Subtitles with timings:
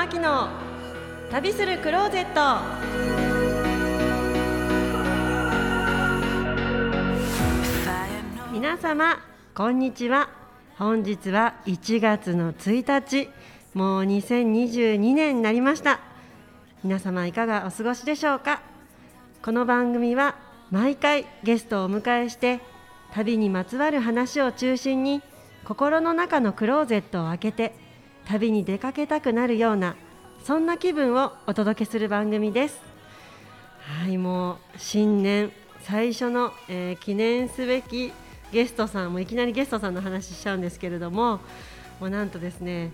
[0.00, 0.48] 真希の
[1.30, 2.40] 旅するクローゼット。
[8.50, 9.18] 皆様
[9.54, 10.30] こんにちは。
[10.78, 13.28] 本日は1月の1日。
[13.74, 16.00] もう2022年になりました。
[16.82, 18.62] 皆様いかがお過ごしでしょうか。
[19.42, 20.36] この番組は
[20.70, 22.60] 毎回ゲストをお迎えして
[23.12, 25.20] 旅にまつわる話を中心に
[25.66, 27.89] 心の中のクローゼットを開けて
[28.30, 29.96] 旅に出かけたくなるような
[30.44, 32.80] そんな気分をお届けする番組です。
[34.02, 35.50] はいもう新年
[35.82, 38.12] 最初の、えー、記念すべき
[38.52, 41.40] ゲストさんもいきなりゲストさんの話しちゃうんですけれども
[41.98, 42.92] もうなんとですね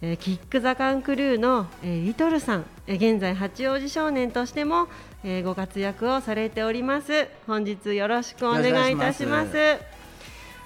[0.00, 4.86] えー、キック・ザ・カン・クルーの、えー、リトルさん、えー、現在八王子少年としても、
[5.24, 7.26] えー、ご活躍をされております。
[7.48, 9.97] 本日よろしくお願いいたします。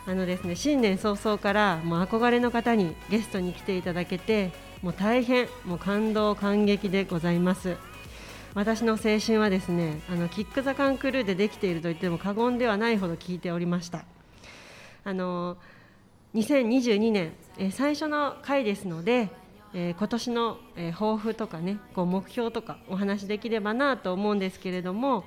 [0.06, 4.50] あのですね新年早々からもう憧れの方にゲストに来ていただけて
[4.82, 7.76] もう大変もう感動感激でございます。
[8.54, 14.04] 私の青春はですねあのキック・ザ・カン・クルーでできていると言っても過言ではないほど聞いておりました。
[15.04, 15.56] あの
[16.34, 19.28] 2022年、え、最初の回ですので、
[19.74, 25.24] えー、今年の、えー、抱負とかねこう目標とかお話できればなと思うんですけれども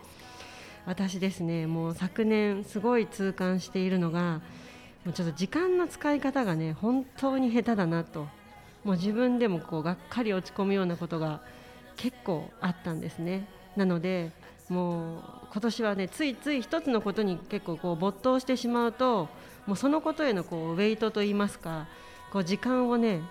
[0.86, 4.42] 私ですねもう昨年すごい痛感しているのが
[5.06, 8.28] もうちょっと時間の使い方がね本当に下手だなと。
[8.84, 11.42] もう自分でもこうがっかり落ち込むようなことが
[11.95, 13.48] 結構あったんですね。
[13.76, 14.31] なので
[14.70, 19.28] もう今年はねついつい一つのことに結構こう没頭してしまうと
[19.66, 21.88] もうそのことへのこうウェイトといいますか
[22.31, 23.22] こう時間をね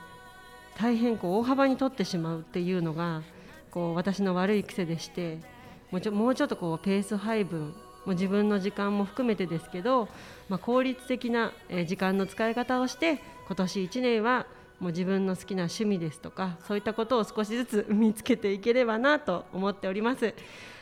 [0.77, 3.23] 大変こう大幅に取ってしまうっていうのが
[3.71, 5.39] こう私の悪い癖でして
[5.91, 10.09] もうちょもうちょっとこうペース配分もう自分の時間も含めてですけど、
[10.49, 11.53] まあ、効率的な
[11.87, 14.47] 時間の使い方をして今年1年は
[14.81, 20.35] もう自分の好きな趣味ですとかそういったことを少しずつ見つけていければなと思っております。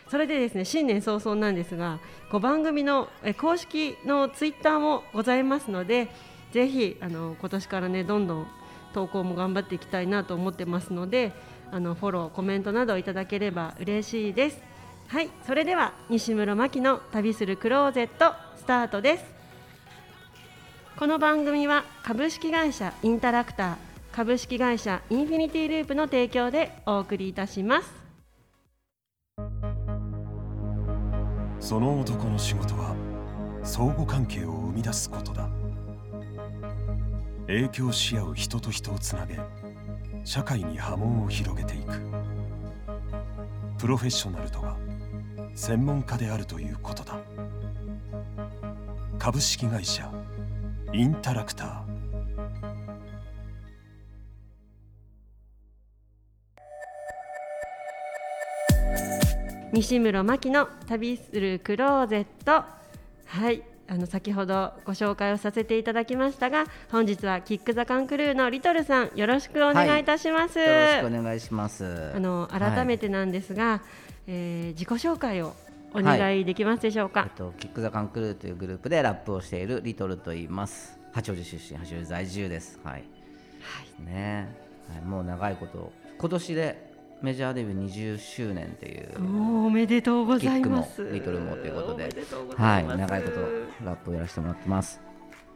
[0.09, 1.99] それでですね新年早々なんですが
[2.31, 3.09] こ番組の
[3.41, 6.09] 公式のツイッターもございますので
[6.53, 8.47] ぜひあの今年からねどんどん
[8.93, 11.33] 投稿も頑張っていきたいなと思ってますので
[11.71, 14.72] あのフォローコメントなどいただければ嬉しいです
[15.13, 19.25] はいそれでは西村真希の旅するクローゼットスタートです。
[20.99, 23.77] この番組は株式会社インタラクター
[24.11, 27.93] 株式会社インフィニティループの提供でお送りいたします。
[31.61, 32.97] その男の仕事は
[33.63, 35.47] 相互関係を生み出すことだ。
[37.49, 39.39] 影響し合う人と人をつなげ
[40.25, 42.01] 社会に波紋を広げていく。
[43.77, 44.79] プロフェッショナルとは
[45.55, 47.19] 専門家であるということだ。
[49.19, 50.11] 株式会社
[50.93, 51.93] インタラクター。
[59.73, 62.65] 西村真希の旅するクローゼット。
[63.27, 63.72] はい。
[63.93, 71.85] あの先ほどご紹介をさせていただきましたが本日はキック・ザ・カン・クルーのリトルさんよろしくお願いいたします、はい、よろしくお願いします。
[72.17, 73.81] あの改めてなんですが、はい、
[74.29, 75.55] えー、自己紹介を
[75.93, 80.99] お願いできますでしょうか、はい、えっと、キック・ザ・カン・クルーというグループでラップをしているリトルと言います。
[81.13, 82.81] 八王子出身八王子在住です。
[82.83, 84.57] はい、はい、ね、
[84.91, 86.92] はい、もう長いこと今年で
[87.23, 91.09] メジャーデビュー20周年っていうおめでとうございます。
[91.13, 92.11] リトルもということで
[92.57, 93.41] はい長いこと
[93.85, 95.01] ラップをやらせてもらってます。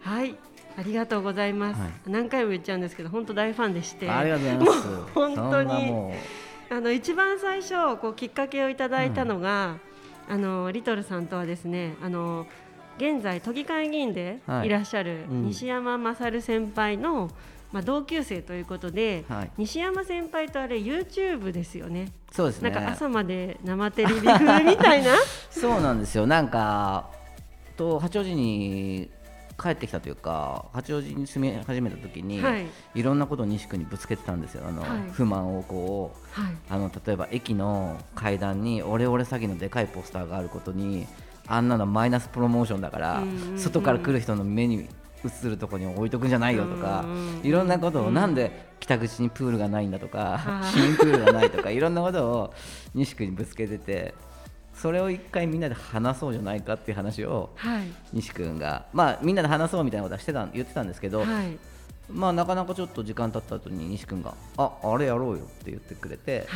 [0.00, 0.37] はい
[0.78, 4.09] ありがとうございます、はい、何回も言っちゃうんですけど本当大ファンでして。
[4.09, 5.12] ありがとうございます。
[5.12, 5.93] 本当に
[6.71, 9.78] あの一番最初こうきっかけをいただいたのが、
[10.28, 12.47] うん、あのリトルさんとはですねあの
[12.98, 14.69] 現在都議会議員でい。
[14.69, 17.31] らっしゃる西山勝先輩の、はい
[17.72, 22.12] まあ、同級生ということで、はい、西山先輩とあれ YouTube ですよね。
[22.32, 22.71] そうですね。
[22.71, 25.15] なんか朝まで生テレビ風みたいな？
[25.50, 26.27] そうなんですよ。
[26.27, 27.10] なんか
[27.77, 29.10] と八王子に
[29.60, 41.07] 帰ってきたというか八王子に住み始めた時に、はい、いろんなことを西区にぶつけてたんですよあの、はい、不満をこう、はい、あの例えば駅の階段にオレオレ詐欺のでかいポスターがあることに
[41.47, 43.22] あんなのマイナスプロモーションだから、
[43.57, 44.89] 外から来る人の目に
[45.26, 47.04] 映るところに置いとくんじゃないよとか
[47.42, 52.54] いろんなことをなんで北口にプールがないんだとか市民プールがないとかいろんなことを
[52.94, 54.14] 西区にぶつけてて
[54.74, 57.50] それを一回みんなで話そうじゃないかっていう話を
[58.12, 61.24] 西君がまあみんなで話そうみたいなことはしてた言ってたんですけど、
[62.10, 66.46] まあなかなかちょっと時間経った後に西君がああれやろうよって言ってくれて、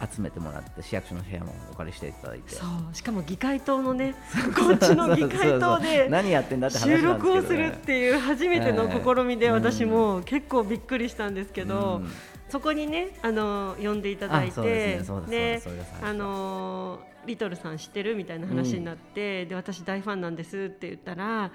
[0.00, 2.54] 集めてもらって市役所の部屋もお借りしていただいて。
[2.54, 4.14] そうしかも議会棟のね
[4.54, 12.02] こっちの議会棟で何やってんだって収録をするっていう初めての試みで私も結構びっくりしたんですけど、
[12.48, 15.62] そこにねあの呼んでいただいてで
[16.02, 21.50] あのリトルさん知ってるみたいな話になって、うん、で私大ファンなんですって言ったら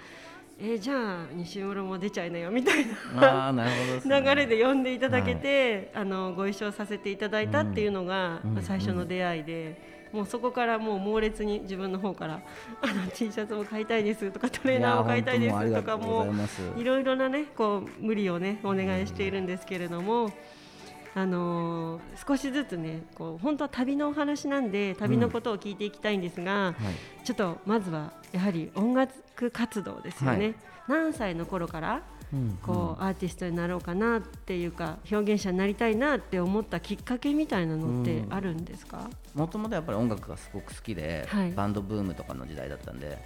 [0.63, 2.85] えー、じゃあ西村も出ちゃいなよみたい
[3.15, 10.01] なな、ね、流れで呼んでいただけて、はい、あのご一緒させていただいたっていうのが、うん、最初の出会いで。
[10.11, 12.41] もうそこからもう猛烈に自分の方から
[12.81, 16.27] あの T シャツも買いたいですとかトレーナーを買いたいですとかも
[16.75, 20.29] いろいろなねこう無理をねお願いしているんですけれども。
[21.13, 30.55] あのー、少しずつねこう本当は旅のお話なんで旅のことを聞いていきたいんですが、うんはい、ちょっとまずはやはり音楽活動ですよね、はい、
[30.87, 32.01] 何歳の頃から
[32.61, 39.09] こうアーティストになろうかなっていうか表現者になりたいなって思ったきっかけみたいなのってあるんですか？
[39.35, 43.17] もともとやっぱり音楽がすごく好きで、はい、バンドブームとかの時代だったんで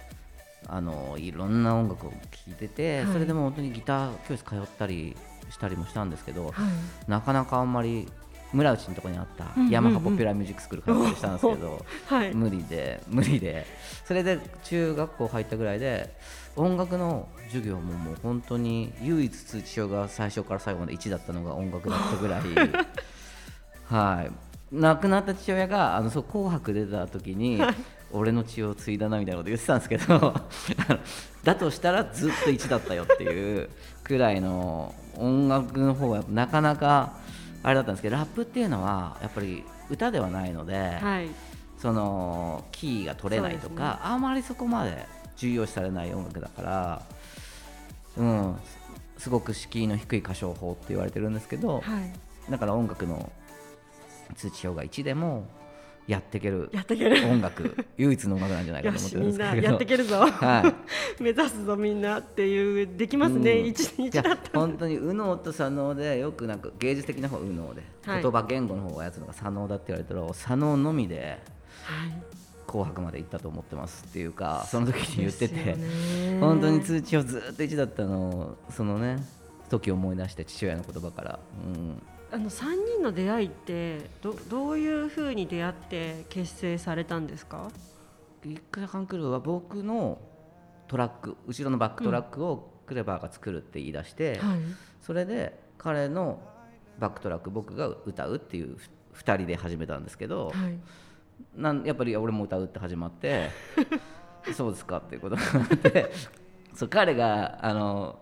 [0.66, 2.16] あのいろんな音楽を聴
[2.50, 5.16] いてて、はい、それでも本当にギター教室通ったり
[5.50, 8.08] したりもしたんですけど、はい、なかなかあんまり
[8.52, 13.66] 村内のところにあったヤマハポピュラーミュージックスクール通ったりしたんですけど、 はい、無理で無理で。
[14.04, 16.16] それで中学校入ったぐらいで
[16.54, 22.42] 音楽の授業ももう本当に唯一通知表が最初から最後まで1だったのが音楽だったぐらい。
[23.88, 24.30] はい。
[24.72, 27.74] 亡くなった父親があのそう紅白出た時に、はい、
[28.12, 30.34] 俺の血を継いだなみたいなこと言ってたんですけど
[31.44, 33.70] だとしたらずっと1だったよっていう
[34.06, 37.14] くらいの音楽の方がなかなか
[37.64, 41.28] あれだったんですけどラップっていうのはやっぱり歌ではないので、はい、
[41.76, 45.06] そのキーが取れないとか、ね、あまりそこまで
[45.36, 47.02] 重要視されない音楽だから、
[48.16, 48.56] うん、
[49.18, 52.12] すごく敷居の低い歌唱法って言われてるんですけど、はい、
[52.50, 53.32] だから音楽の
[54.36, 55.48] 通知表が1でも
[56.06, 56.70] やっていける
[57.28, 59.52] 音楽唯一の音楽なんじゃないかと思ってるんですけど。
[59.54, 60.74] みんなやっていけるぞ、は
[61.18, 71.42] い、 目指すぞみんなっていうできますね、うん、一日だった本当に右脳と左脳でよくなんか芸術的な方は右脳で、はい、言葉言語の方がやつのが左脳だって言われたら左脳のみで、
[71.82, 72.22] はい、
[72.68, 75.76] 紅白まで行ったと思ってますっていうかその時に言ってて
[76.38, 79.16] 本当に通知をずっと1だったのをそのね
[79.68, 81.38] 時を思い出して父親の言葉から。
[81.64, 82.02] うん
[82.36, 82.64] あの3
[82.96, 87.70] 人の出会いってどどういうふうに出会って結成されたんですか？
[88.42, 90.18] KICK THE CAN CREW は僕の
[90.86, 94.58] トラック後ろのバックトラックを KREVA が作るって言い出して、うんはい、
[95.00, 96.38] それで彼の
[96.98, 98.76] バックトラック僕が歌うっていう
[99.14, 100.78] 2人で始めたんですけど、はい、
[101.56, 103.48] なんやっぱり俺も歌うって始まって
[104.54, 106.12] そうですかっていうことになって
[106.74, 108.18] そう彼があの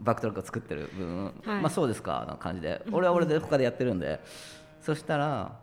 [0.00, 2.84] バックトラックを作ってる分、はい、まあそうですかな感じで。
[2.92, 4.20] 俺は俺で他でやってるんで、
[4.80, 5.58] そしたら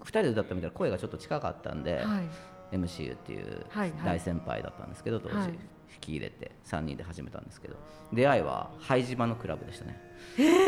[0.00, 2.20] 2人で歌ったみたいな声がちょっと近かったんで、は
[2.72, 3.66] い、MCU っていう
[4.04, 5.58] 大先輩だったんですけど当時、引
[6.00, 7.76] き入れて3人で始めたんですけど。
[8.12, 10.00] 出会いは拝島のクラブでしたね。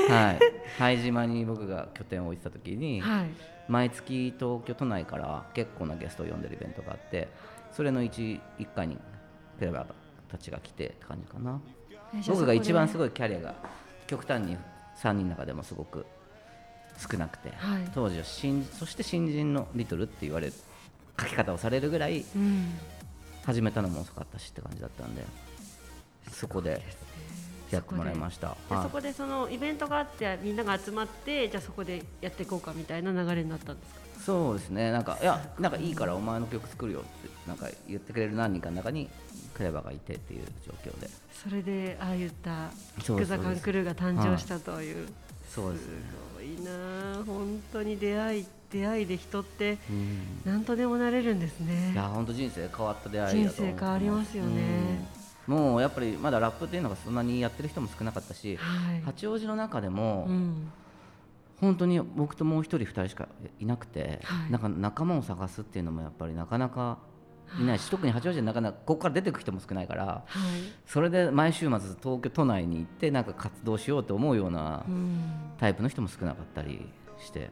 [0.08, 0.38] はい、
[0.78, 3.26] 拝島に僕が拠点を置いてた時に、はい、
[3.68, 7.28] 毎月東京都内から結構なゲストを呼んでるイベントがあって
[7.72, 8.98] それの 1, 1回に
[9.58, 9.94] クラブ
[10.28, 11.60] たちが来てって感じかな。
[12.28, 13.54] 僕が一番すごいキャリアが
[14.06, 14.56] 極端に
[15.02, 16.06] 3人の中でもすごく
[16.98, 20.52] 少なくて、はい、当時は新そして新人のリトルって言われる
[21.20, 22.24] 書き方をされるぐらい、
[23.44, 25.24] 始めたのも遅かったしって感じだったんで
[26.30, 26.82] そこで
[27.70, 28.56] やってもらいました。
[28.68, 34.00] そこで,、そこでそのイベントがあってみんなが集まってじゃあそこでやっていこうかみたいな流れになったんですか？
[34.24, 34.90] そうですね。
[34.92, 39.08] なんかいやなんかいいからお前の曲作るよってなんか言ってくれる何人かの中に
[39.56, 41.08] クレバがいてっていう状況で。
[41.32, 42.70] それでああいった
[43.00, 45.08] キック・ザ・カンクルーが誕生したという。
[45.48, 45.84] そうです。
[45.84, 45.90] す
[46.34, 47.24] ごいな。
[47.24, 49.78] 本当に出会い出会いで人って
[50.44, 55.08] 何とでもなれるんですね、いや本当人生変わった出会い人生変わりますよね、
[55.46, 60.72] もうやっぱりまだラップっていうのがそんなにやってる人も少なかったし、はい、八王子の中でも、うん。
[61.60, 63.28] 本当に僕ともう一人二人しか
[63.60, 66.98] いなくて、はい、なんか仲間を探すっていうのもやっぱりなかなか
[67.60, 70.30] いないし特に八王子でなかなかここから出てく人も少ないから、はい、
[70.86, 74.84] それで毎週末東京都内に行ってなんか活動しようと思うような
[75.58, 76.88] タイプの人も少なかったり
[77.18, 77.50] して。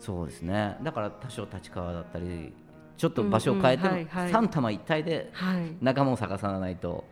[0.00, 0.76] そうですね。
[0.82, 2.52] だから多少立川だったり
[2.98, 5.32] ちょっと場所を変えて、3玉一体で
[5.80, 7.04] 仲間を探さないと、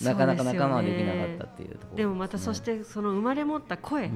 [0.00, 4.10] なかなか仲間はできなかったっていうところで、もまたそしてその生まれ持った声、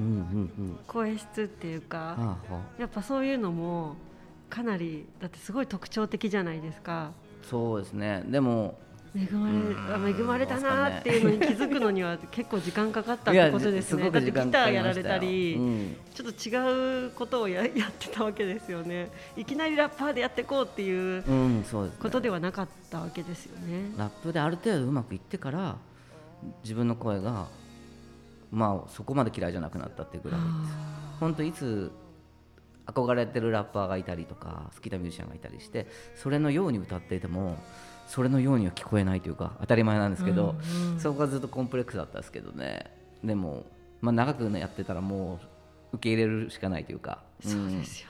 [0.87, 2.39] 声質っていうか、
[2.79, 3.97] やっぱそういうのも
[4.49, 7.11] かなりだってすごい特徴的じゃないですか。
[7.43, 8.79] そうですねでも
[9.17, 9.49] 恵ま
[10.05, 14.11] れ恵まれたなっていうのに気づくのには結構時間かかったってことですね。
[14.11, 19.11] だってギターやられたり、うん、ちょっと違うことをややってたわけですよね。
[19.37, 21.25] いきなりラッパーでやっていこうっていう
[22.01, 23.77] ことではなかったわけですよね。
[23.93, 25.77] うん、ラップである程度うまくいってから
[26.63, 27.47] 自分の声が
[28.51, 30.51] まあそこまで嫌いじゃなくなったっていうぐらいです。
[31.19, 31.91] 本当いつ
[32.89, 37.59] 憧れてるラッパーがいたりとか好きなミュージシャンがいたりしてそれのように歌っていても
[38.09, 42.91] それのようには聞こえないというか当たり前なんですけど、うんうん、そこがずっとコンプレックスだったんですけどね。
[43.23, 43.67] でも、
[44.01, 45.39] まあ、長く、ね、やってたらも
[45.93, 48.09] う受け入れるしかないというか、うん、そうですよ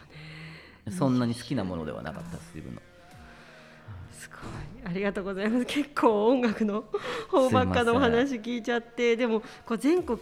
[0.86, 0.96] ね。
[0.96, 2.80] そんなに好きなものではなかったです自分の。
[4.18, 4.90] すごい。
[4.90, 5.66] ありがとうございます。
[5.66, 6.84] 結構音楽の
[7.30, 9.16] 方ばっかのお話聞いちゃって。
[9.16, 10.18] でもこう全国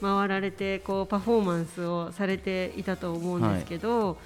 [0.00, 4.16] 回られてこうパフォーマンスをされていたと思うんですけど、は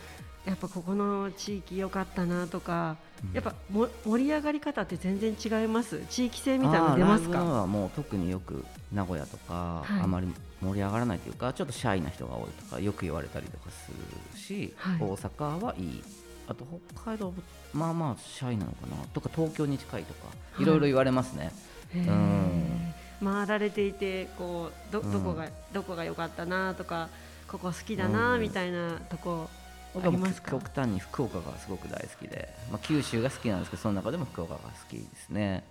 [0.47, 2.97] い、やっぱここの地域良かったなとか、
[3.33, 6.01] やっぱも盛り上がり方って全然違います？
[6.09, 7.45] 地域性みたいなの出ますか？
[7.45, 10.29] はもう特によく名古屋とか、はい、あまり
[10.61, 13.91] 盛り上がらないというかちょっとシャイな人が多いとかよく言われたりとかす
[14.33, 16.03] るし、はい、大阪はいい
[16.49, 17.33] あと北海道
[17.73, 18.97] まあまあシャイなのかな。
[19.15, 20.65] とか東京に近いとかい。
[20.65, 21.53] ろいろ言われますね。
[21.95, 27.09] うん、回られていてこうどどこが、うん、どこが良かったなとか
[27.47, 29.49] ここ好きだなみたいなとこ
[29.95, 30.53] ありますか？
[30.53, 35.65] 極端に福岡がすごく大好きで、まあ、九州が好きなんですけどその中でも福岡が好きですね。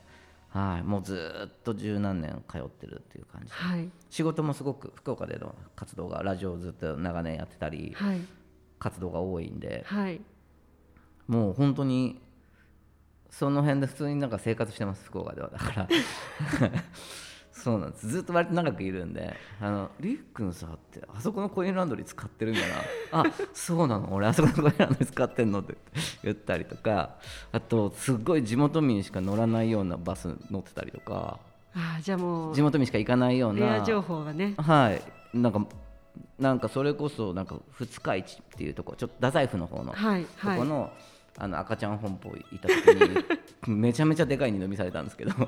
[0.50, 8.20] はい、もうずっと十何年通ってるっていう感じで、はい、仕事もすごく福岡での活動がラジオをずっと長年やってたり、はい、
[8.78, 10.20] 活動が多いんで、はい、
[11.32, 12.22] もう本当に
[13.30, 15.48] その辺で普通になんか生活してます福岡では。
[15.50, 15.88] だから
[17.54, 18.08] そうなんです。
[18.08, 22.66] ずっと割と長くいるんで「あのりゅうくんさ」って「あそこのコインランドリー使ってるんだな」
[23.24, 23.24] あ
[23.54, 24.14] そうなの？
[24.14, 25.78] 俺あそこのコインランドリー使ってんの?」って
[26.22, 27.16] 言ったりとか。
[27.54, 31.40] あとすっごい地元民しか乗らないようなバス乗ってたりとか。
[31.74, 33.86] あじゃあもう地元民しか行かないような。
[33.86, 34.56] 情報がね。
[34.58, 35.02] はい。
[35.38, 35.66] なんか
[36.40, 40.92] なんかそれこそなんか二日市っていうとこちょっと太宰府の方の、はいはい、この
[41.38, 42.76] あの赤ちゃん本舗いた時
[43.68, 45.32] にめちゃめちゃでかい二度見されたんですけど。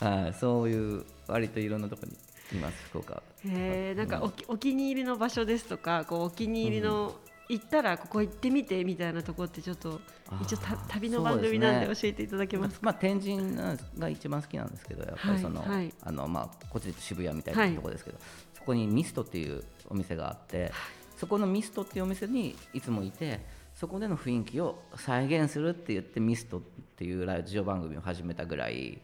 [0.00, 3.22] はい、そういう割といろんなところにいます福岡。
[3.46, 7.14] へえなんかおお気に入りの場所ですとかこうお気に入りの、
[7.48, 10.00] 行ったらここ行ってみてみたいなところってちょっと
[10.42, 10.58] 一応
[10.88, 13.54] 旅の番組なんで教えていただけますか、ね、まあ、天神
[13.98, 15.68] が一番好きなんですけどやっぱりその、はい。
[15.70, 18.24] はい、あのまあ、こっちで渋谷みたいなところですけど、はい、
[18.56, 20.72] そこにミストっていうお店があって
[21.18, 23.40] そこのミストっていうお店にいつもいて
[23.84, 26.60] そこでの雰囲気を再現するって言ってミストっ
[26.96, 28.98] ていうラジオ番組を始めたぐらい、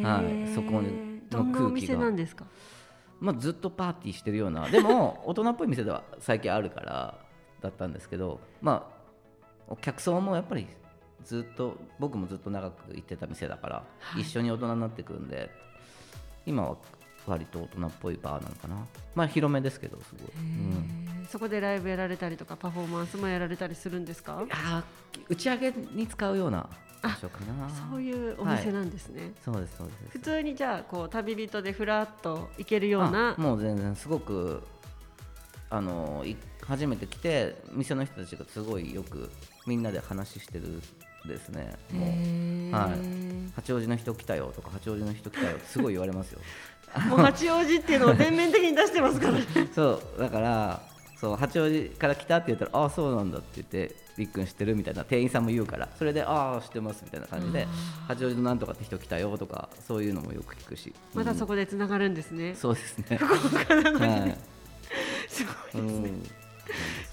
[0.00, 2.12] はい、そこの空気が。
[3.18, 7.18] まあ、ずっとパーティーしてるようなでも大人っぽい店では最近あるから
[7.60, 10.68] だったんですけどまあお客層もやっぱり
[11.24, 15.50] ずっと僕もずっと長く行ってた店だから、はい、一緒に大人になってくんで
[16.44, 16.76] 今は
[17.26, 18.76] 割と大人っぽいバーなのかな。
[19.14, 24.44] まあ広めですけどすごい、うん、そこでライブやられたりとかパフォーマンスもやられたりするんですか？
[24.50, 24.84] あ
[25.28, 26.68] 打ち上げに使うような
[27.02, 27.68] 場所かな。
[27.90, 29.98] そういうお店なんですね、はい、そうですそうです。
[30.10, 34.62] 普通にじゃあこう旅人でふらっと行けるようなもう全然すごく
[35.70, 36.24] あの
[36.62, 39.30] 初めて来て店の人たちがすごいよく
[39.66, 40.80] みんなで話してる
[41.26, 41.74] ですね。
[41.90, 46.40] もう、はい、八王子の人来たよとか八王子の人来たよってすごい言われますよ
[47.08, 49.38] もう八王子っていうのを全面的に出してますから、
[49.74, 50.80] そうだから
[51.20, 57.66] そう八王子から来たって言ったらああそうなんだって言ってりっくん知ってるみたいな店員さんも言うからそれでああ知ってますみたいな感じで
[58.08, 60.94] 八王子のなんとかって人来たよとかそういうのもよく聞くし。
[61.14, 63.16] まだそこでつながるんですね、そうですね。
[63.18, 64.38] 福岡なのに、はい、
[65.28, 66.12] すごいですね、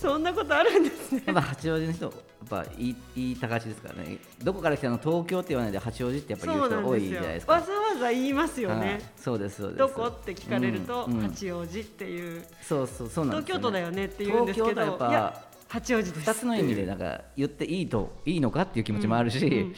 [0.04, 1.24] そんなことあるんですね。
[1.28, 2.14] やっぱ八王子の人、やっ
[2.50, 4.18] ぱ言い言いたがちですからね。
[4.44, 4.98] どこから来たの？
[4.98, 7.54] 東京って言わないで八王子ってやっぱ言う人多いじゃないですか。
[7.54, 9.00] わざわざ言いますよね。
[9.16, 9.80] そうですそうです。
[9.80, 12.44] どこって聞かれると、うんうん、八王子っていう。
[12.62, 19.74] そうそうそうなんです、ね、東京都だよねって言うんですけど、やっぱ八王子二つの意味でなんか言っていいといいのかっていう気持ちもあるし、うん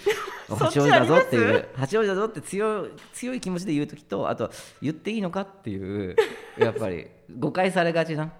[0.50, 4.50] うん、 八王子だぞっていう八王子だぞって強い強い気持ちで言う時とあと
[4.82, 6.15] 言っていいのかっていう
[6.58, 8.32] やっぱり誤解されがちな。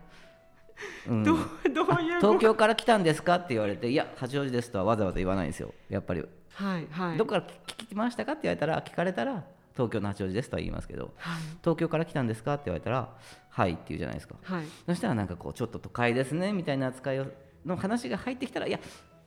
[1.08, 1.38] うん、どう
[1.74, 5.74] どういう東京から来たんですかって言われていや八王子ですとはわざわざ言わないんですよ。
[5.90, 13.10] やっぱり、はいはい、どこから聞きましたかって言われたら聞かれたら東京の八王子ですとは言いますけど、はい、東京から来たんですかって言われたら
[13.50, 17.26] はいって言うじゃないですか、はい、そしたらなんかこうちょっと都会ですねみたいな扱い
[17.66, 18.80] の話が入ってきたらいや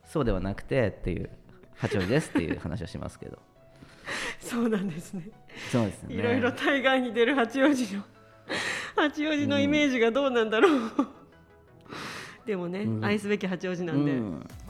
[0.05, 1.29] そうではなくてっていう
[1.75, 3.39] 八王子ですっていう話をしますけど。
[4.41, 5.29] そうなんですね。
[5.71, 6.15] そうですね。
[6.15, 8.03] いろいろ対岸に出る八王子の
[8.95, 11.18] 八王子のイメージがどうなんだろう、うん
[12.45, 14.13] でもね、うん、愛すべき八王子なんで、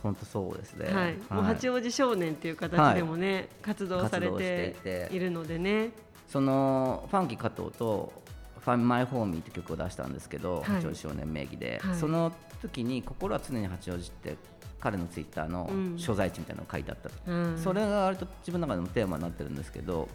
[0.01, 5.91] 本、当、そうですね、はい、はい、もう八王子少年っていう形でもね、はい、活動されているのでね。
[6.27, 8.13] そのファンキー加藤と
[8.61, 14.37] 「ファンマイホーミー」って曲を出したんですけど、はい、八王子少年名義で、その時に「心は常に八王子」って
[14.79, 20.07] 彼のツイッターの所在地みたいなのが書いてあった、うん、それが割と自分の中でもテーマになってるんですけど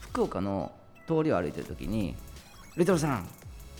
[0.00, 0.72] 福岡の
[1.06, 2.14] 通りを歩いてる時に
[2.76, 3.28] 「リトルさん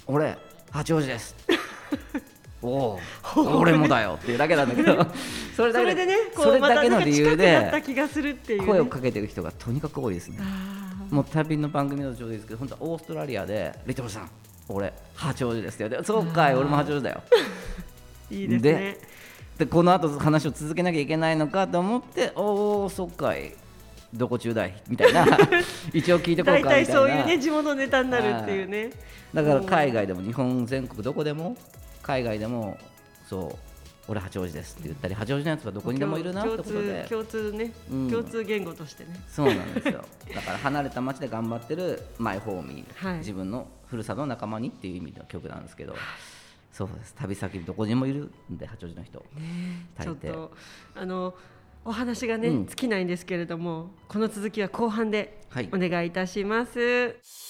[0.06, 0.36] 俺
[0.70, 1.36] 八王子です」
[2.70, 2.98] お
[3.36, 5.06] お俺もだよっていうだけなんだけど。
[5.56, 7.72] それだけでねそれだけの理由で
[8.64, 10.38] 声をかけてる人がとにかく多いですね。
[11.10, 14.30] もう旅の番組の上手ですけど本当はオーストラリアで「リトルさん
[14.68, 17.22] 俺八王子ですよ」そうかい俺も八王子だよ」
[18.30, 18.98] いいですね。
[19.58, 23.54] でこの後話を続けなきゃいけないのかと思って「おおそっかい
[24.12, 25.26] どこ中だい?」みたいな。
[25.94, 26.92] 一応聞いてこうかみたいな。
[26.92, 28.90] そういうね地元ネタになるっていうね。
[29.32, 31.56] だから海外でも日本全国どこでも
[32.06, 32.78] 海外でも
[33.28, 33.58] そう
[34.08, 37.04] 俺八王子ですって言ったり八王子のやつはどこにでもいるなってことで。
[37.08, 39.20] 共通ね、うん、共通言語としてね。
[39.28, 40.04] そうなんですよ。
[40.32, 45.96] だから離れた町で頑張ってるマイホーミー、はい、自分のふるさとの仲間にっていう意味の曲なんですけど、
[46.72, 47.14] そうです。
[47.16, 49.24] 旅先どこにもいるんで八王子の人、ね、
[50.00, 50.52] ちょっと
[50.94, 51.34] あの
[51.84, 55.40] お話がね、うん、尽きないんですけれどもこの続きは後半で
[55.72, 56.78] お願いいたします。
[56.78, 57.45] はい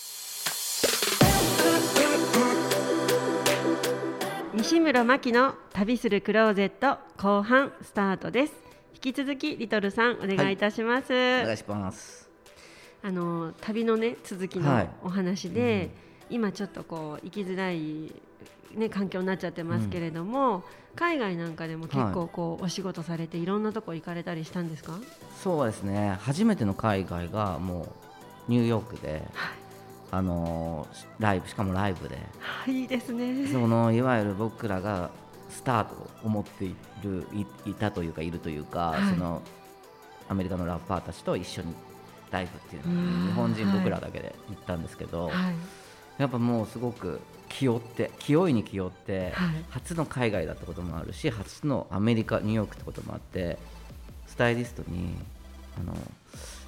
[4.57, 8.55] 西村真希の旅するクローゼット後半スタートです。
[8.95, 12.27] 引き続きリトルさんお願いいたします、はい、お願いします。
[13.03, 15.91] あの旅のね続きのお話で、はいうん、
[16.31, 18.11] 今ちょっとこう生きづらい
[18.75, 20.63] ね環境になっちゃってますけれども、うん、
[20.97, 24.99] 海外なんかでも結構こう、お仕事されていろんなとこ行かれたりしたんですか？
[25.45, 26.17] そうですね。
[26.23, 27.95] 初めての海外がも
[28.49, 29.66] うニューヨークで、はい
[30.11, 30.87] あの
[31.19, 32.19] ライブしかもライブで、
[32.69, 33.47] いいですね。
[33.49, 35.11] そのいわゆる僕らが
[35.49, 37.27] スタートを思っている
[37.65, 39.43] いたというかいるというか、はい、その
[40.29, 41.75] アメリカのラッパーたちと一緒に
[42.31, 45.33] ライブっていうのを日本人僕らだけで行ったんですけど、はい、
[46.19, 53.59] やっぱもうすごく気負って気負いに気負って、はい、初の海外だったこともあるし初のアメリカニューヨークってこともあって
[54.27, 55.15] スタイリストに
[55.79, 55.95] あの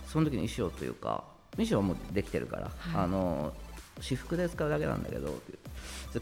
[0.07, 1.25] その時の衣装というか
[1.62, 2.73] 衣装もできてるから、はい、
[3.05, 3.53] あの
[4.00, 5.40] 私服で使うだけなんだけど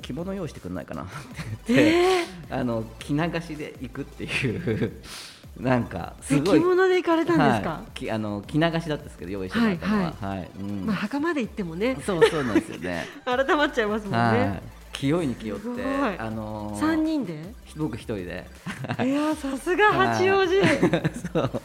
[0.03, 1.03] 着物用意してくんないかな。
[1.03, 1.07] っ
[1.64, 1.92] て言って、
[2.53, 4.92] えー、あの着流しで行くっていう
[5.59, 6.61] なんかすごい。
[6.61, 10.51] 着物で行かれたんですか、はい、あの着流しだったんですけど用意してもらったのは、はい、はい。
[10.59, 11.96] うん、まあ、袴で行ってもね。
[12.05, 13.07] そうそうなんですよね。
[13.25, 14.44] 改まっちゃいますもんね、は
[15.01, 15.85] い、に気負って
[16.18, 17.55] あのー、3人で？
[17.77, 18.46] 僕一人で。
[19.05, 20.53] いやさすが八王子。
[21.33, 21.62] そう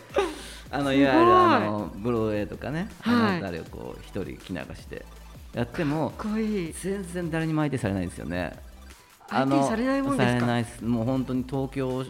[0.72, 5.06] あのいわゆるあのブロードウェイとかね、はい、あの誰をこう一人着流して
[5.54, 8.54] やっても全然誰にも相手されないですよね。
[9.30, 10.34] 相手されないもんですか？
[10.34, 10.84] されないです。
[10.84, 12.06] もう本当に東京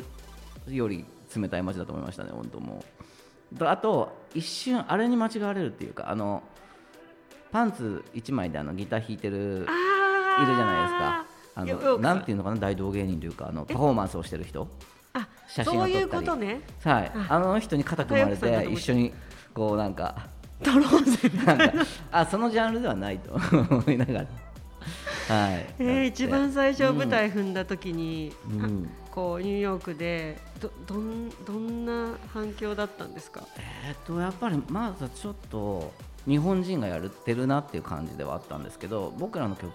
[0.67, 2.29] より冷たい街だと思いましたね。
[2.31, 2.83] 本当も
[3.59, 3.65] う。
[3.65, 6.43] あと一瞬あれに間違われるっていうかあの
[7.51, 11.25] パンツ一枚であのギター弾いてるいるじゃないですか。
[11.53, 14.67] あのなんていうのかな大道芸人というかあのパフォーマンスをしてる人。
[15.53, 15.93] 写真を撮ったり。
[15.93, 16.61] そういうことね。
[16.83, 17.11] はい。
[17.29, 17.39] あ。
[17.39, 19.13] の人に肩組まれて一緒に
[19.53, 20.29] こうなんか。
[20.63, 21.31] 撮ろうぜ
[22.11, 24.19] あそのジャンルではないと思いながら。
[25.27, 33.41] はい、えー、一番最初舞台踏んだ時に、うん、こうニューヨークでどどんどんな反響だったんですか？
[33.87, 35.91] えー、っとやっぱりまずちょっと
[36.27, 39.71] 日本人がやってるなっていう感じではあったんですけど僕らの曲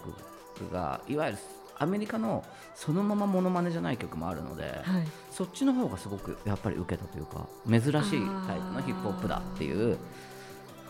[0.72, 1.38] がいわゆる
[1.78, 4.82] アメリカのそのままものまねじゃない曲もあるので、はい、
[5.30, 9.98] そっちの方がすごくやっぱり受けたというか珍しいタイプのヒップホップだっていう、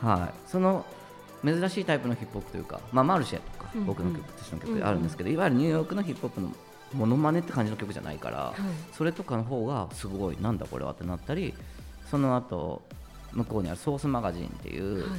[0.00, 0.84] はい、その
[1.44, 6.52] 珍しいタイプのヒップホップというか、まあ、マルシェとか僕の曲としての曲であるんですけど、いわゆるニューヨークのヒップホップの
[6.94, 11.54] ものまねって感じの曲じゃないから、はい、それとかの方がすごいなんだこれはってなったり
[12.10, 12.82] その後
[13.32, 15.18] 向こうにあるソースマガジンっていう、はい、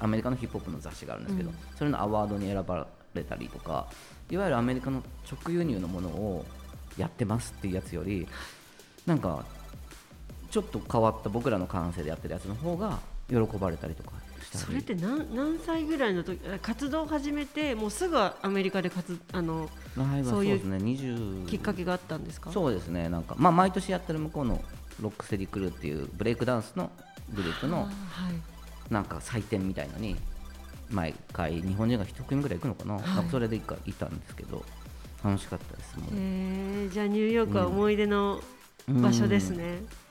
[0.00, 3.88] アメリカのヒップホップの雑誌があるんですけど、うん、それのアワードに選ばれたりとか
[4.32, 6.44] いわゆるアメリカの直輸入のものを
[6.96, 8.26] やってますっていうやつより
[9.06, 9.44] なんか
[10.50, 14.10] ちょっと変わった僕らの感性でやってるやつの方が喜ばれたりとか
[14.52, 19.68] それって何何歳ぐらいの時活動を始めてもうすぐアメリカで活あの
[20.24, 20.52] そうい
[21.44, 22.50] うきっかけがあったんですか？
[22.52, 24.62] そうですねなんか、まあ、毎年やってる向こうの
[25.00, 26.90] ロックセリクルっていうブレイクダンスの
[27.32, 27.88] グループの
[28.90, 30.16] なんか祭典みたいのに
[30.92, 32.94] 毎回日本人が一組ぐらい行くのかな？
[32.94, 34.64] はい、なんかそれで一回いたんですけど
[35.24, 38.40] 楽しかったですもん、えー、じゃあニューヨークは思い出の
[38.88, 39.64] 場所ですね、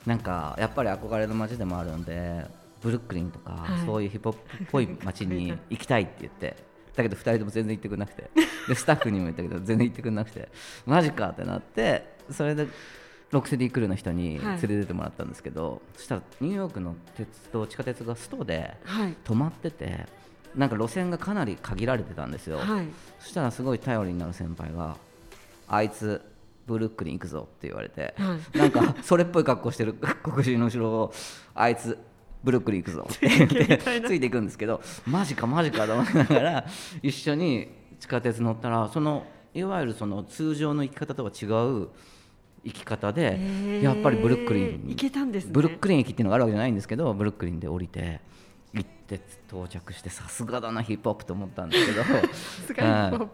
[0.06, 2.46] うん、なんかやっぱり憧れの街でもあるので
[2.80, 6.56] ブルックリンとか、はい、そういうヒップホップっぽい街に行きたいって言って
[6.96, 8.30] だけど2人とも全然行ってくれなくて。
[8.68, 10.48] でスタッフにも言ったけど全然行ってくれなくて。
[10.86, 12.68] マジかってなってそれで
[13.30, 18.76] ロクセディクルーの人に連れてってもらったんですけど、はい、そしたらニューヨークの鉄道地下鉄がストで
[19.24, 20.06] 止まってて、
[20.56, 22.86] なんか路線がかなり限られてたんですよ、はい、
[23.18, 24.96] そしたらすごい頼りになる先輩が
[25.68, 26.20] あいつ
[26.66, 31.12] ブルックリン行くぞって言われて、はい、なんかそれっぽい格好してる黒人の後ろを
[31.54, 31.98] あいつ
[32.44, 36.66] ブルックリン行くぞって言って ついていくんですけどマジかマジかと思いながら
[37.02, 37.68] 一緒に
[38.00, 41.88] 地下鉄乗ったらそのいわゆるその通常の生き方とは違う
[42.64, 48.20] 生き方でやっぱりブルックリン行けたんです、ね、ブルックリン駅っていうのがあるわけじゃないんですけどブルックリンで降りて
[49.14, 53.28] 行って到着してさすがだなヒップホップと思ったんですけど。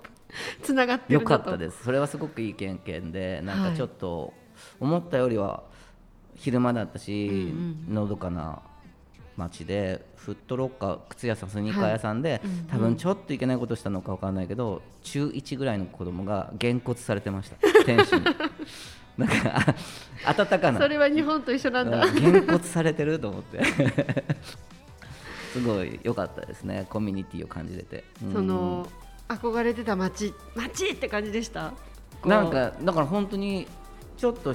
[0.62, 1.84] つながってよかったです。
[1.84, 4.34] それはすごくいい経験でなんかちょっと
[4.78, 5.62] 思ったよりは
[6.34, 7.52] 昼間だったし、
[7.88, 8.60] のどかな
[9.36, 17.56] 街でフットロッカー靴屋さんスニーカー屋さんで、はい多分ちょっといけないことしたのか分かんないけど中1ぐらいの子供がげんこつされてました。
[17.84, 18.24] 店主に。
[19.16, 19.74] なんか
[20.26, 20.78] 温かな。
[20.78, 22.06] それは日本と一緒なんだ。
[22.08, 23.62] げんこつされてると思って
[25.52, 28.86] すごい良かったですねコミュニティを感じれて、その
[29.28, 31.72] 憧れてた街街って感じでした？
[32.24, 33.66] なんかだから本当に
[34.16, 34.54] ちょっと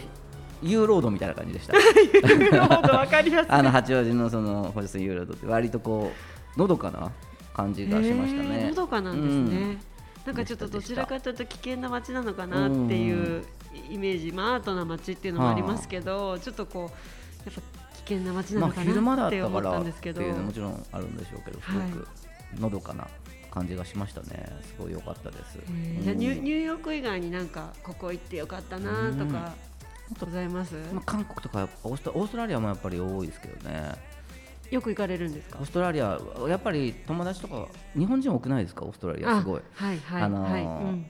[0.61, 1.77] ユーロードみたいな感じでした。
[1.77, 3.51] ユーロードわかりやすい。
[3.51, 6.11] あの八王子のその星水ユーロードって割とこ
[6.55, 7.11] うのどかな
[7.53, 8.69] 感じがしましたね。
[8.69, 9.61] のどかなんですね。
[9.61, 9.79] うん、
[10.25, 13.43] なんかちょっとどちらかというと危険な街なのかなっていう
[13.89, 16.91] イメージ、まあアートな街っていうのもありますけど、ちょっとこ
[17.45, 22.07] うやっぱ危険な街なのかなって思ったんですけど、まあ、っていうのもちろんあるんでしょうけど、すごく
[22.59, 23.07] のどかな
[23.51, 24.47] 感じがしましたね。
[24.61, 25.59] すごい良かったです。
[26.01, 29.53] じゃニュニューヨーク以外になんかここ行ってよかったなとか。
[30.19, 33.95] ございます、まあ、韓国とかオーストオーストラリアもやっぱり多いですけどね。
[34.69, 35.57] よく行かれるんですか？
[35.59, 38.85] オーストラリアやっぱり友達とか日本人多くないですか？
[38.85, 39.61] オーストラリアすごい。
[39.73, 41.05] はいはい、あのーはいうん、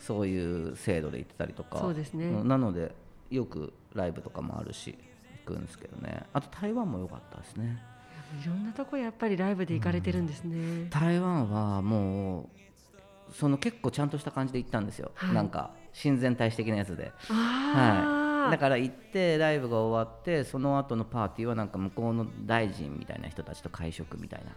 [0.00, 1.78] そういう制度で行ってたりとか。
[1.78, 2.92] そうですね、なので
[3.30, 4.90] よくライブとかもあるし。
[4.90, 4.98] 行
[5.44, 6.24] くんですけどね。
[6.32, 7.82] あと台湾も良かったですね。
[8.42, 12.48] いろんなとこやっぱりライブで行かれてるんですね、うん、台湾はも
[13.30, 17.12] うその結構ちゃんとした感じで行ったんですよ、はい、なんか親善大使的なやつで。
[17.28, 18.50] はい。
[18.50, 24.52] だから行ってライブが終わってその後のパーティーはなんか向こうの大臣みたいな人たちと会食みたいな。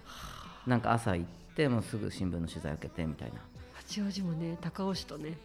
[0.65, 3.39] なんか朝行ってもうすぐ新聞の取材受けてみたいな。
[3.75, 5.37] 八王子もね高尾市とね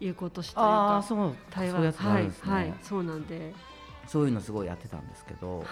[0.00, 3.52] 友好都市というかあそう台湾そうはい、はい、そうなんで
[4.10, 5.66] そういうのすごいやってたんですけど、はい、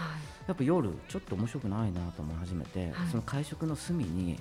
[0.47, 4.39] やっぱ夜ちょっと面白くないなと思い始めて、はい、その会食の隅に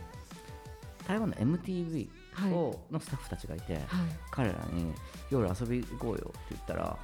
[1.07, 2.07] 台湾の MTV
[2.53, 3.83] をのスタッフたちがいて、はい、
[4.29, 4.93] 彼らに
[5.31, 6.95] 夜遊び行こうよって言ったら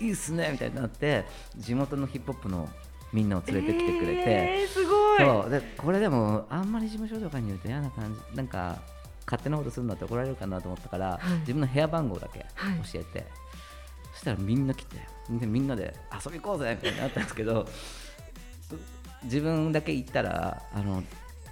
[0.00, 1.24] いいっすねみたいになって
[1.56, 2.68] 地元のヒップホップの
[3.12, 5.18] みんなを連れてきてくれて、えー、すごい。
[5.20, 5.50] そう。
[5.50, 8.80] でこれでもあんまり事務所とかに言うと嫌な感じなんか
[9.26, 12.44] 勝手なことするんだって怒られるかなと思ったから、はい、自分の部屋番号だけ教
[13.00, 13.39] えて、はい、そ
[14.20, 14.96] したらみんな来て
[15.30, 17.66] でみんなで遊び行こうぜみたいになったんですけど
[19.24, 21.02] 自分だけ行ったらあの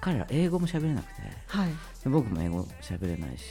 [0.00, 1.70] 彼ら英語も喋れなくて、はい、
[2.04, 3.44] 僕も英語喋れないし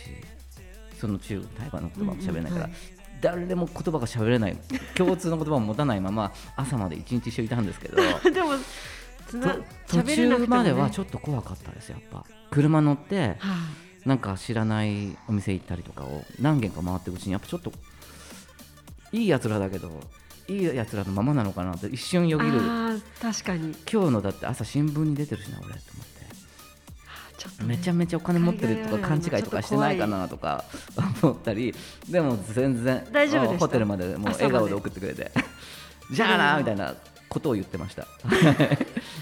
[0.99, 2.79] その中国台湾の言葉も喋れないから、うんうんはい、
[3.21, 4.57] 誰も言葉が喋れない
[4.95, 7.97] 共通の言葉を持たないまま朝まで一日一緒いたんですけど
[8.31, 8.53] でも
[9.87, 12.23] 途中まではちょっと怖かったですやっぱ。
[12.49, 13.55] 車乗って、は
[14.05, 17.73] あ、なんか知らないお店行ったりとかを何軒か回っていくうちにやっぱちょっと
[19.11, 19.89] いいやつらだけど
[20.47, 22.59] いいやつらのままなのかなって一瞬よぎる。
[23.21, 23.75] 確かに。
[23.91, 26.17] 今日のだって朝新聞に出てるしな俺と思って。
[27.63, 30.65] めちゃめちゃお金持ってるとか勘違いとかしてないかなとか
[31.21, 31.73] 思ったり
[32.09, 35.31] でも全然大丈夫ホテルまでもう笑顔で送ってくれて。
[36.11, 36.95] じゃあなみたいな
[37.27, 38.07] ことを言ってました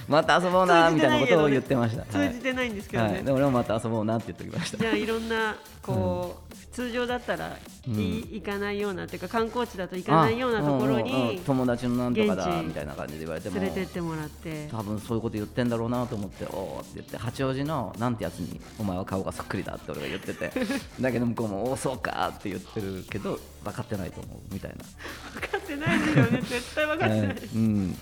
[0.07, 4.77] また遊ぼうなみたいなことを言ってました、通じてないんですけどね、はい、で俺もまた遊ぼうなって言っておきました。
[4.77, 13.55] じゃあいろんなこう、通常だったら、うん、行かないようなっていうか観光地だと行かないようなところに友達のなんとかだみたいな感じで言われても。
[13.61, 14.67] 連れてってもらって。
[14.71, 20.51] 多分そういうこと言ってんだろうなと思っておおって言って八王子のなんてやつにお前は顔がそっくりだって俺が言ってて。
[20.99, 24.83] だけど向こうもおおそうかって言ってるけど分かってないと思うみたいな。
[25.39, 26.41] 分かってないですよね。
[26.41, 27.97] 絶対分かってない、えー、うん。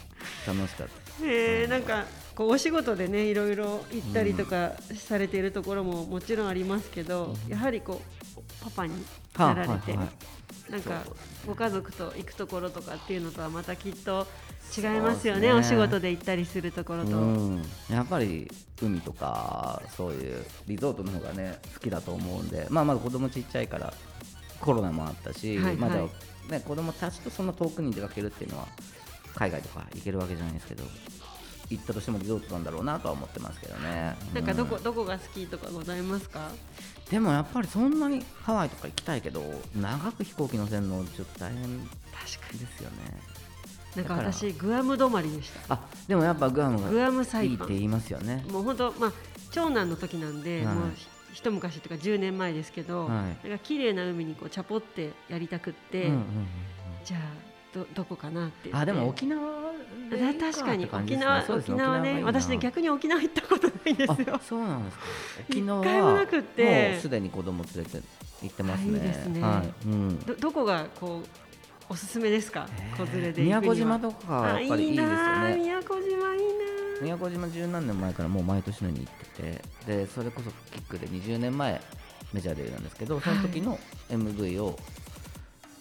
[0.47, 8.93] 楽しかったえー、なんかこうお仕事でねいろいろ行ったりとかされているところももちろんありますけど、うん、やはりこうパパに
[9.37, 10.03] なられて、はあはいは
[10.69, 11.03] い、なんか
[11.45, 14.25] ご家族と行くところとかっていうのとはまたきっと
[14.75, 18.49] 違いますよね、ね、お仕事で行ったりするところと、うん、やっぱり
[18.81, 23.93] 海とかそういうリゾートの方がね好きだと思うんでまあまだ子供ちっちゃいから
[24.59, 25.95] コロナもあったし、はいはい、まだ
[26.49, 28.67] ね子供たちとそんな遠くに出かけるっていうのは
[29.35, 30.83] 海外とか行けるわけじゃないですけど
[31.69, 34.15] 行ったとしてもリゾートなんだろうなとは思ってますけどね。
[34.33, 36.49] なんかどこ、うん、どこが好きとかございますか？
[37.09, 39.41] でもやっぱりそんなにハワイとか行きたいけど
[39.75, 42.97] 長く飛行機乗せるのちょっと大変確かにですよね。
[43.95, 45.75] なんか私グアム止まりでした。
[45.75, 48.43] あでもやっぱグアムがグアムサイいいって言いますよね。
[48.51, 49.13] もう本当まあ
[49.51, 50.91] 長男の時なんで、はい、もう
[51.31, 56.23] 一昔とか10年前ですけど、はい、なんか綺麗な海にこうチャポってやりたくって、うんうんうん、
[57.05, 59.73] じゃあどどこかなってあでも沖縄
[60.09, 60.85] で確かに。
[60.85, 64.39] 沖縄沖縄ね私ね逆に沖縄行ったことないんですよ。
[64.47, 65.03] そうなんですか。
[65.49, 66.89] 沖縄一回もなくて。
[66.91, 68.01] もうすでに子供連れて
[68.43, 68.93] 行ってますね。
[68.93, 69.87] いいですね、はい。
[69.87, 71.27] うん、どどこがこう
[71.89, 75.57] おすすめですか、子連れで宮古島とかやっぱりいいですよね。
[75.57, 76.53] 宮古島いいな
[77.01, 81.81] 宮古島十何年前からもう毎年のように行っててでそれこそキックで20年前
[82.31, 84.77] メジャーデビューなんですけどその時の MV を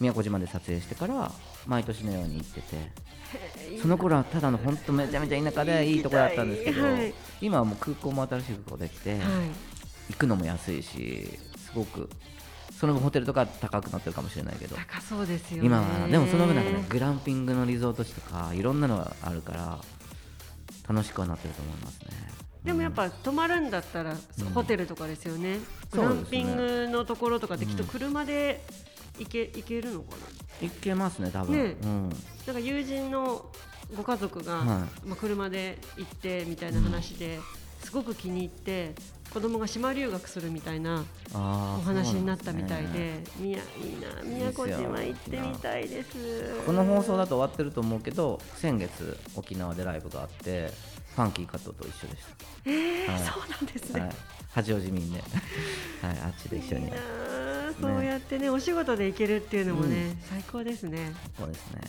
[0.01, 1.31] 宮古島で撮影してから
[1.67, 3.13] 毎年のように行ってて。
[3.81, 9.21] その頃はただの本当めちゃめちゃ田舎でいいところだったんですけど、はい、今はもう空港も新しい空港できて、はい、
[10.11, 12.11] 行くのも安いしすごく
[12.79, 14.77] その分ホテルとか高くなってるかもしれないけど。
[14.77, 19.79] 高そうですよ、ね、今はでもその分なんかねグランピングのリゾート地とかいろんなのがあるから
[20.89, 22.07] 楽しくはなってると思いますね。
[22.65, 25.59] でもやっぱ泊まるんだったら、うん、ホテルとかですよね、
[25.91, 28.63] グランピングのところとかってきっと車で
[29.19, 30.42] 行け行けるのかな？
[30.63, 31.57] 行けますね多分。
[31.57, 32.09] ね、うん、
[32.47, 33.47] なんか友人の
[33.97, 37.41] ご家族が、はい、まあ、車で行ってみたいな話で、
[37.85, 38.95] すごく気に入って
[39.33, 46.63] 子供が島留学するみたいなお話になったみたいで、みやいいな宮古島行ってみたいです。
[46.67, 50.71] この放送だと終わってると思うけど先月沖縄でライブがあって
[51.17, 52.47] ファンキー加藤と一緒でした。
[52.67, 54.01] えー、はい、そうなんですね。
[54.01, 54.11] はい、
[54.51, 56.93] 八王子民で、はい、あっちで一緒に。
[57.73, 61.13] いいそうやってね、お仕事で行けるっていうのもね、うん、最高ですね。
[61.39, 61.81] そうですね。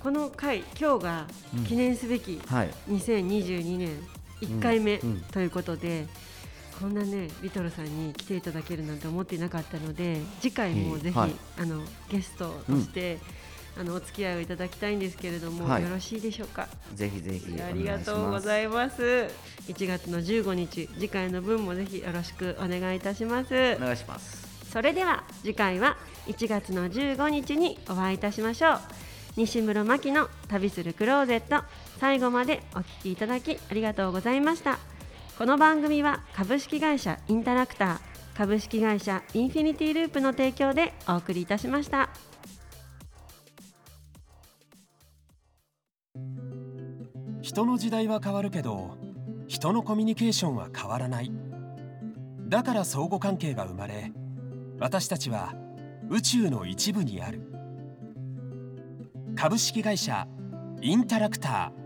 [0.00, 1.26] この回、今日が
[1.66, 2.40] 記念すべき
[2.88, 3.90] 2022年
[4.40, 5.00] 1回目
[5.32, 6.06] ということで。
[6.80, 13.18] こんなねリトルさんに来ていただけるなんて思っていなかったので次回もぜひ、はい、あのゲストとして、
[13.76, 16.68] うん、あのお付き合いをいただきたいんですけれども、はい、よろしいでしょうか？
[16.94, 19.02] ぜひぜひありがとうございます。
[19.68, 23.76] 1月の15日次回の分もぜひよろしくお願いいたします。
[23.76, 25.96] お願いしますそれでは次回は
[26.28, 28.78] 1月の15日にお会いいたしましょう。
[29.36, 31.64] 西室真希の旅するクローゼット。
[31.98, 34.78] 最後までお聞きいただきありがとうございました。
[35.36, 42.08] この番組は株式会社インタラクター株式会社インフィニティループの提供でお送りいたしました。
[47.42, 48.96] 人の時代は変わるけど
[49.48, 51.32] 人のコミュニケーションは変わらない。
[52.46, 54.12] だから相互関係が生まれ
[54.80, 55.52] 私たちは
[56.08, 57.42] 宇宙の一部にある。
[59.36, 60.26] 株式会社
[60.80, 61.79] インタラクター。